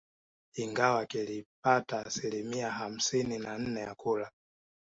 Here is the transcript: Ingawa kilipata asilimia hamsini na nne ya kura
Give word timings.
Ingawa 0.53 1.05
kilipata 1.05 2.05
asilimia 2.05 2.71
hamsini 2.71 3.37
na 3.39 3.57
nne 3.57 3.79
ya 3.79 3.95
kura 3.95 4.31